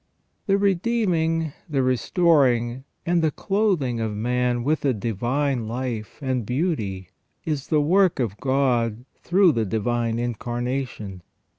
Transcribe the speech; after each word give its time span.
The 0.47 0.57
redeeming, 0.57 1.53
the 1.69 1.83
restoring, 1.83 2.85
and 3.05 3.21
the 3.21 3.29
clothing 3.29 3.99
of 3.99 4.15
man 4.15 4.63
with 4.63 4.83
a 4.83 4.95
divine 4.95 5.67
life 5.67 6.17
and 6.23 6.43
beauty 6.43 7.09
is 7.45 7.67
the 7.67 7.81
work 7.81 8.19
of 8.19 8.37
God 8.39 9.05
through 9.21 9.51
the 9.51 9.63
Divine 9.65 10.17
Incarnation. 10.17 11.21